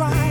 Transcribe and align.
try. 0.00 0.29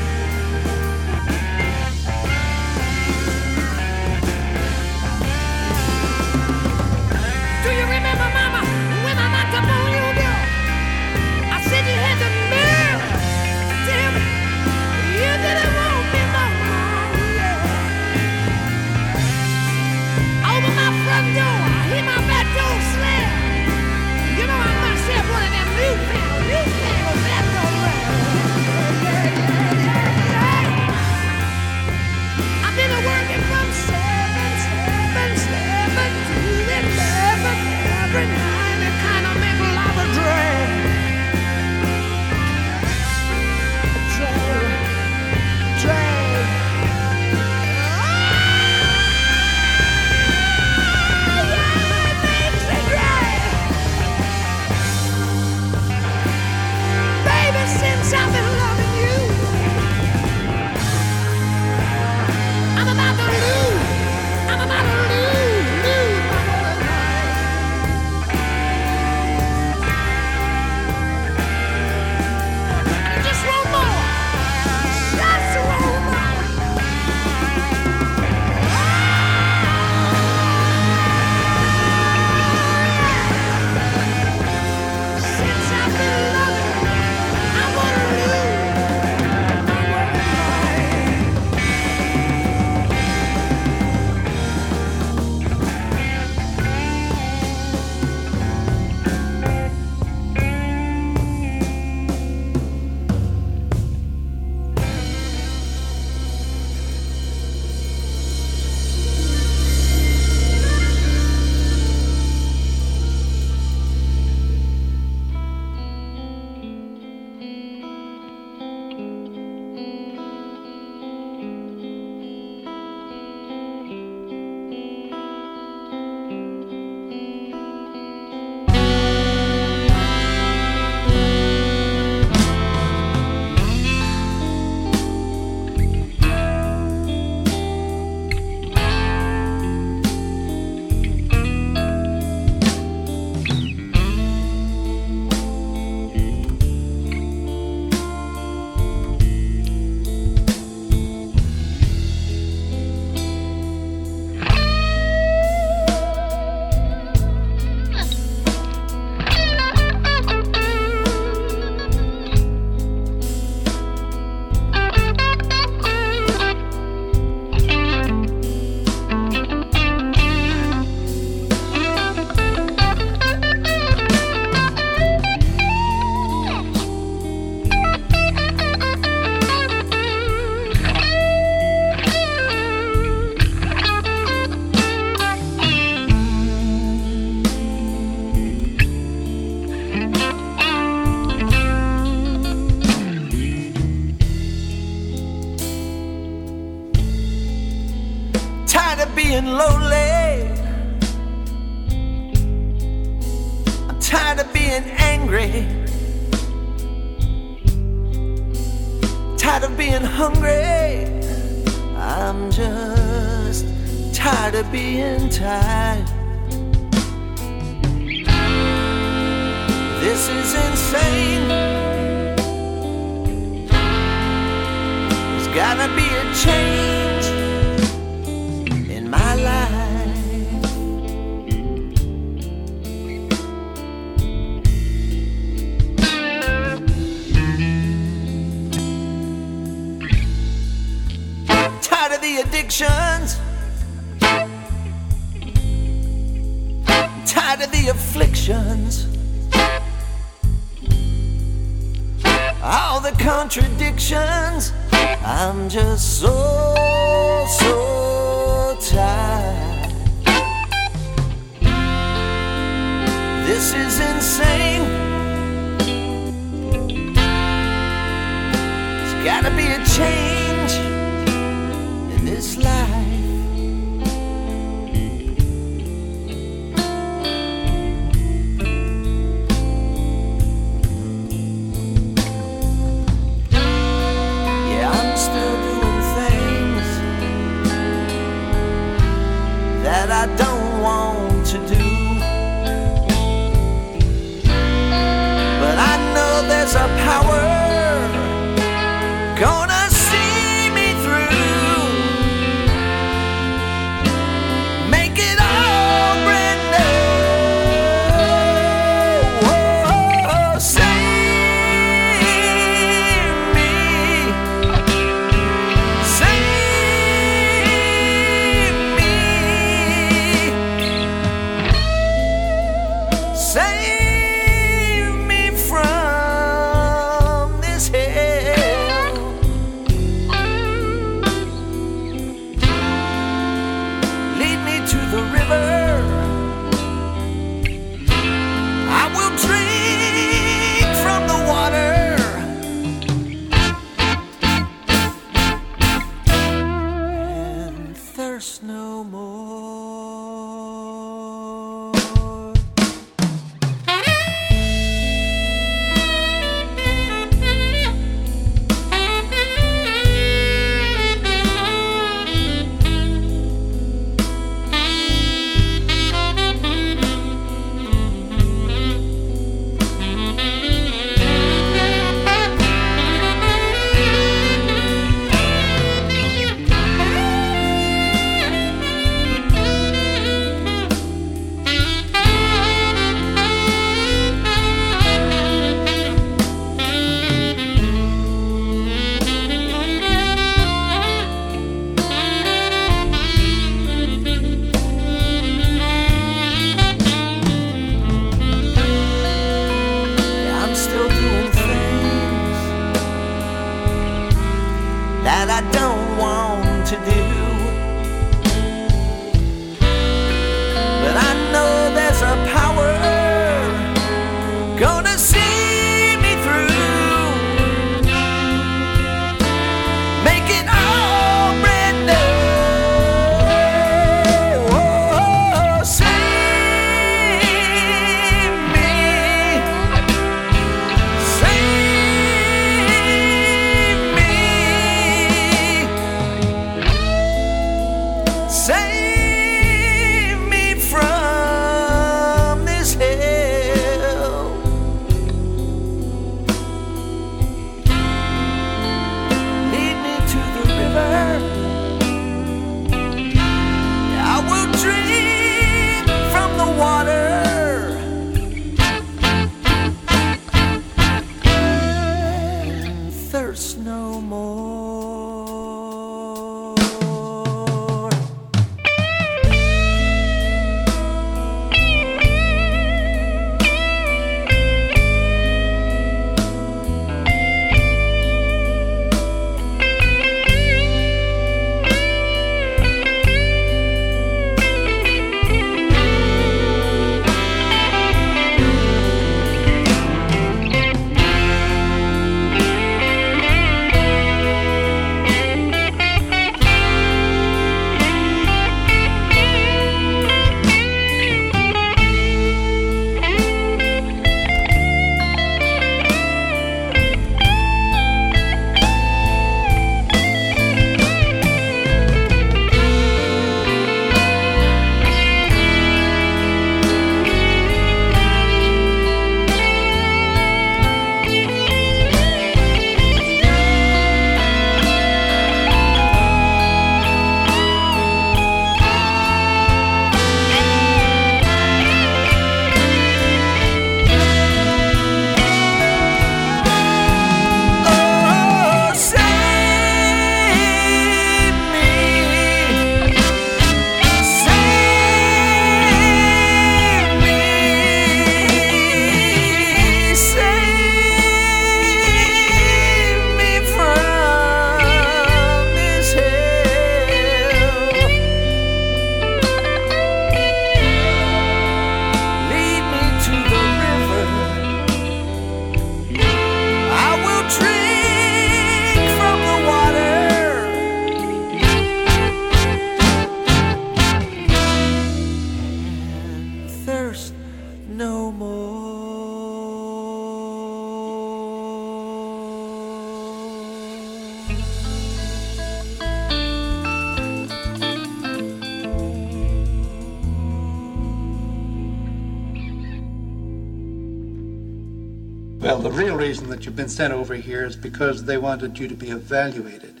been 596.86 596.92
sent 596.92 597.12
over 597.12 597.34
here 597.34 597.64
is 597.64 597.74
because 597.74 598.26
they 598.26 598.38
wanted 598.38 598.78
you 598.78 598.86
to 598.86 598.94
be 598.94 599.10
evaluated. 599.10 600.00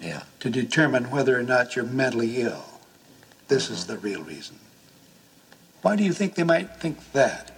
Yeah. 0.00 0.22
To 0.40 0.48
determine 0.48 1.10
whether 1.10 1.38
or 1.38 1.42
not 1.42 1.76
you're 1.76 1.84
mentally 1.84 2.40
ill. 2.40 2.64
This 3.48 3.66
mm-hmm. 3.66 3.74
is 3.74 3.86
the 3.86 3.98
real 3.98 4.22
reason. 4.22 4.56
Why 5.82 5.94
do 5.94 6.02
you 6.02 6.14
think 6.14 6.34
they 6.34 6.42
might 6.42 6.74
think 6.76 7.12
that? 7.12 7.50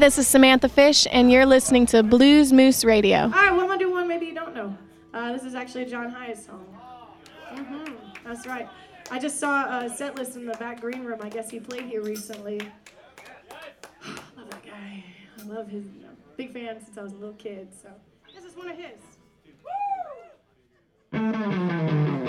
this 0.00 0.16
is 0.16 0.26
Samantha 0.26 0.68
Fish, 0.68 1.06
and 1.12 1.30
you're 1.30 1.44
listening 1.44 1.84
to 1.84 2.02
Blues 2.02 2.54
Moose 2.54 2.84
Radio. 2.84 3.18
All 3.18 3.28
right, 3.28 3.52
well, 3.52 3.60
I'm 3.60 3.66
going 3.66 3.78
to 3.78 3.84
do 3.84 3.90
one 3.90 4.08
maybe 4.08 4.24
you 4.24 4.34
don't 4.34 4.54
know. 4.54 4.74
Uh, 5.12 5.32
this 5.32 5.44
is 5.44 5.54
actually 5.54 5.82
a 5.82 5.86
John 5.90 6.10
Hayes 6.10 6.46
song. 6.46 6.64
Mm-hmm, 7.52 7.92
that's 8.24 8.46
right. 8.46 8.66
I 9.10 9.18
just 9.18 9.38
saw 9.38 9.80
a 9.80 9.90
set 9.90 10.14
list 10.14 10.36
in 10.36 10.46
the 10.46 10.54
back 10.54 10.80
green 10.80 11.04
room. 11.04 11.20
I 11.22 11.28
guess 11.28 11.50
he 11.50 11.60
played 11.60 11.82
here 11.82 12.02
recently. 12.02 12.62
I 14.02 14.08
love 14.38 14.50
that 14.50 14.64
guy. 14.64 15.04
I 15.38 15.42
love 15.42 15.68
his. 15.68 15.84
Big 16.38 16.54
fan 16.54 16.82
since 16.82 16.96
I 16.96 17.02
was 17.02 17.12
a 17.12 17.16
little 17.16 17.34
kid, 17.34 17.68
so 17.82 17.90
this 18.34 18.44
is 18.44 18.56
one 18.56 18.70
of 18.70 18.78
his. 18.78 18.96
Woo! 21.12 22.19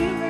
you. 0.00 0.29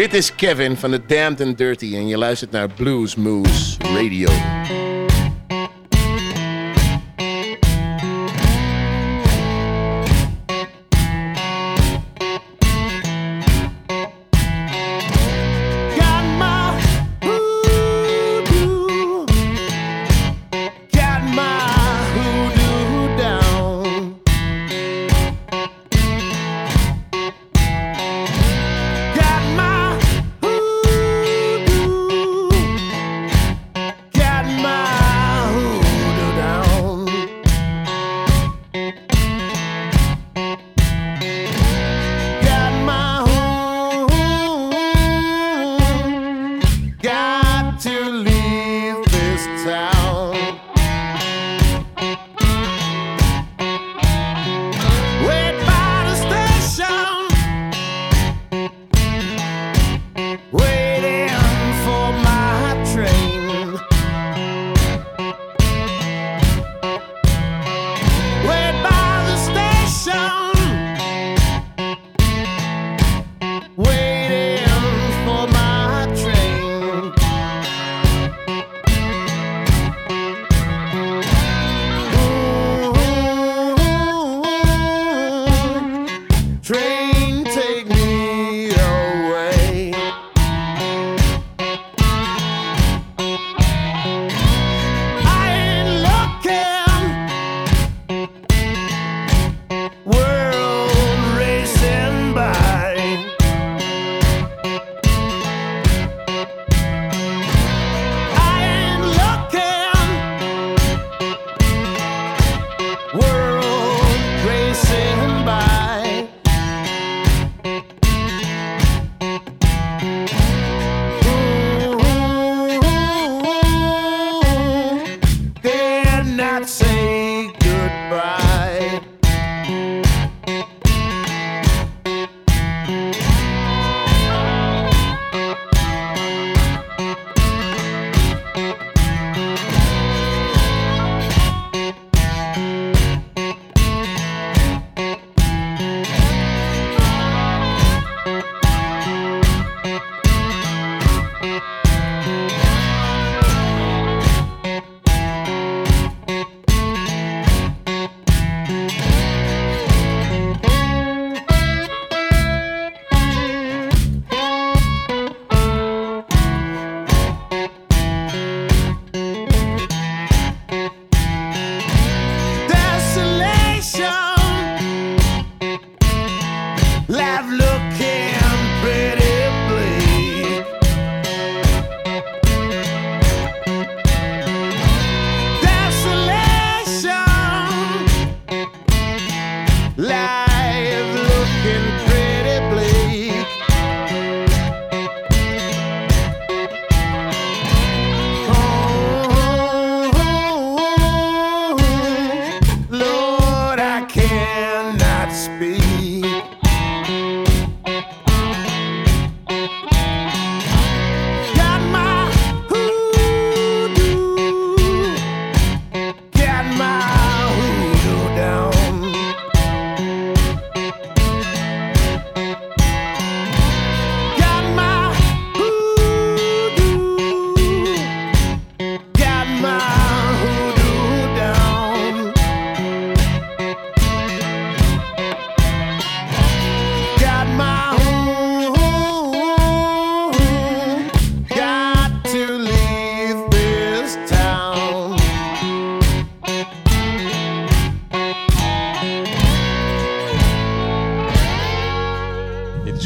Dit 0.00 0.14
is 0.14 0.34
Kevin 0.34 0.76
van 0.76 0.90
de 0.90 1.00
Damned 1.06 1.40
and 1.40 1.58
Dirty 1.58 1.94
en 1.94 2.08
je 2.08 2.18
luistert 2.18 2.50
naar 2.50 2.68
Blues 2.68 3.14
Moose 3.14 3.76
Radio. 3.78 4.28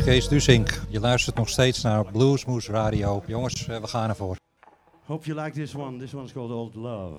Kees 0.05 0.28
Dusink. 0.28 0.80
Je 0.88 1.00
luistert 1.00 1.36
nog 1.36 1.48
steeds 1.48 1.82
naar 1.82 2.05
Bluesmoes 2.05 2.68
Radio. 2.68 3.22
Jongens, 3.26 3.68
eh, 3.68 3.80
we 3.80 3.86
gaan 3.86 4.09
ervoor. 4.09 4.36
Hope 5.05 5.26
you 5.26 5.40
like 5.40 5.61
this 5.61 5.74
one. 5.74 5.98
This 5.98 6.14
one's 6.14 6.32
called 6.32 6.50
Old 6.50 6.74
Love. 6.74 7.16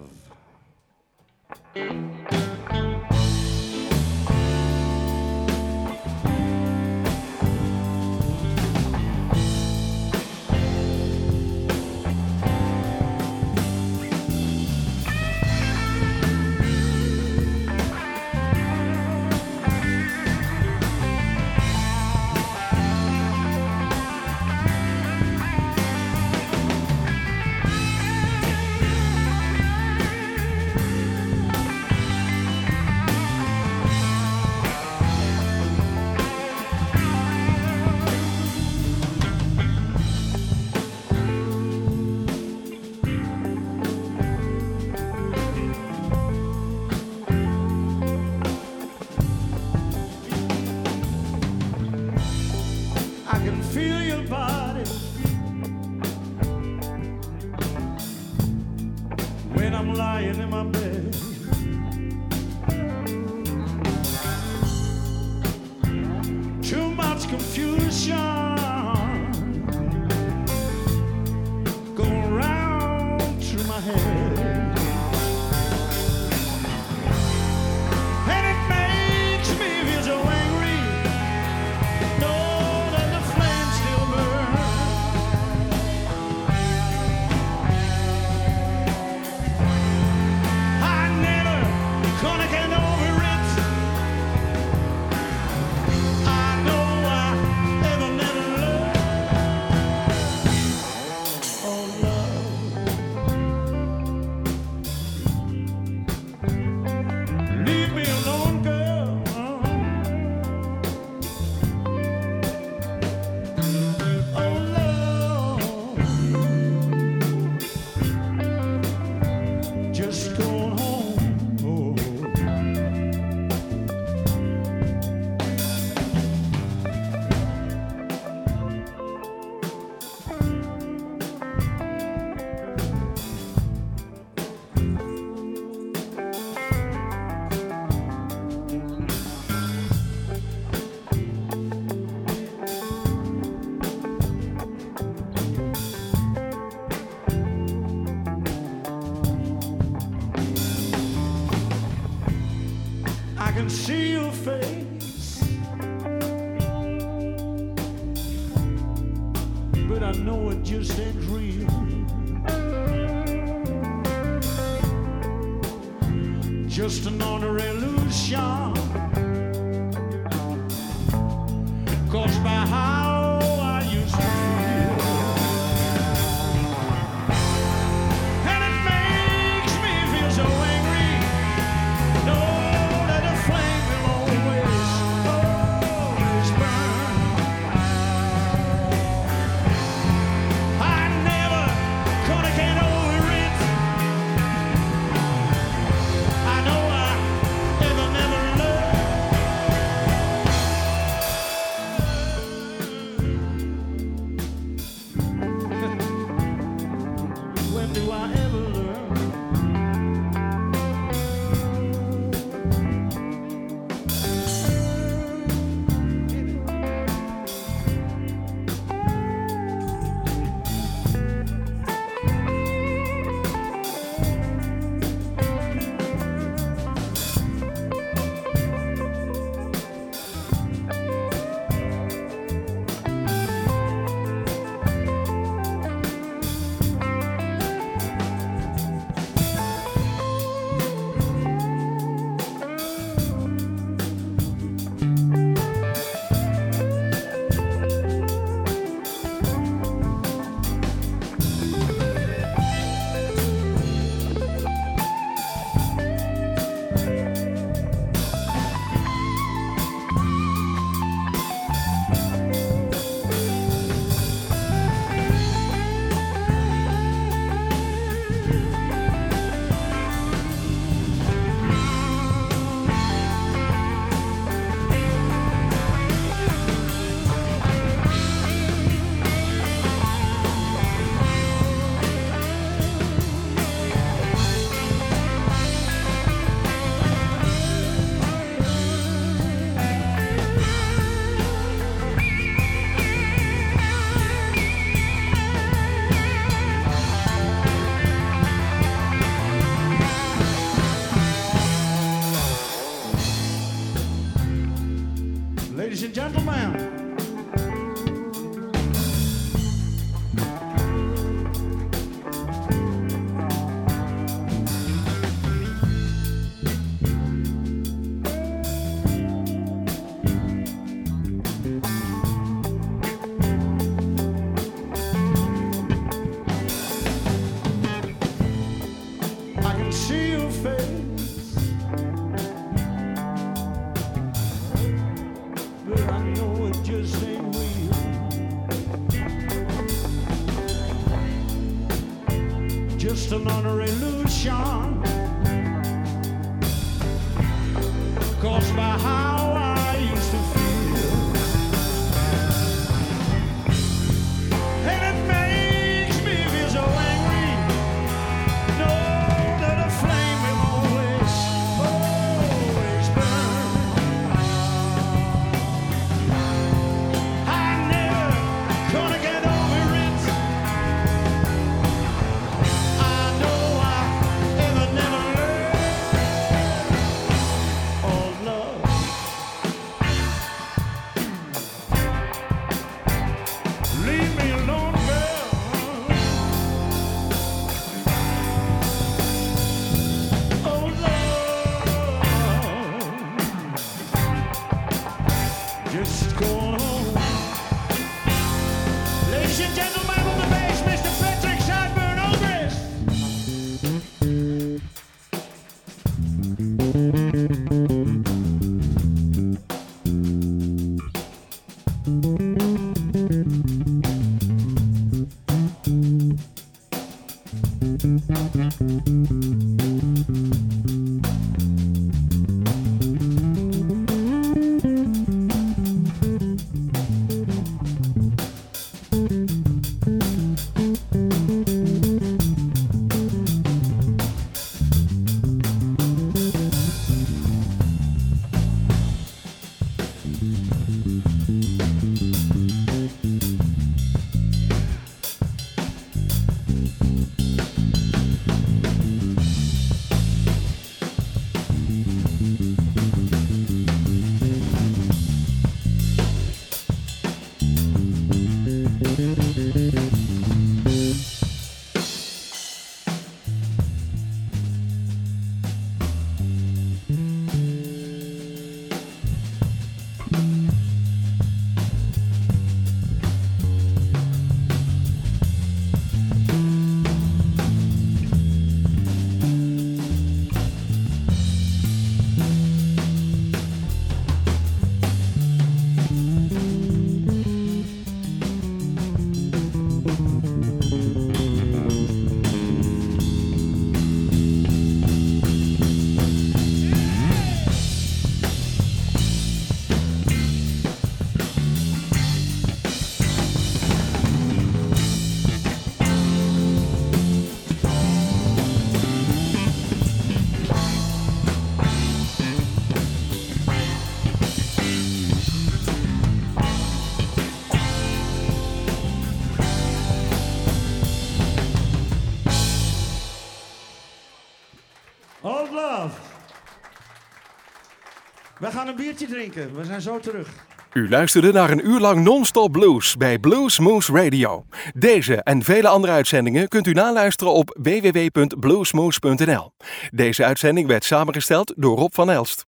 Gaan 528.85 528.97
een 528.97 529.03
biertje 529.03 529.27
drinken. 529.27 529.75
We 529.75 529.85
zijn 529.85 530.01
zo 530.01 530.19
terug. 530.19 530.47
U 530.93 531.09
luisterde 531.09 531.51
naar 531.51 531.69
een 531.69 531.87
uur 531.87 531.99
lang 531.99 532.23
non-stop 532.23 532.71
blues 532.71 533.15
bij 533.15 533.39
Blues 533.39 533.79
Moose 533.79 534.11
Radio. 534.11 534.65
Deze 534.93 535.43
en 535.43 535.63
vele 535.63 535.87
andere 535.87 536.13
uitzendingen 536.13 536.67
kunt 536.67 536.87
u 536.87 536.91
naluisteren 536.91 537.53
op 537.53 537.77
www.bluesmoose.nl. 537.81 539.71
Deze 540.11 540.45
uitzending 540.45 540.87
werd 540.87 541.03
samengesteld 541.03 541.73
door 541.75 541.97
Rob 541.97 542.13
van 542.13 542.29
Elst. 542.29 542.65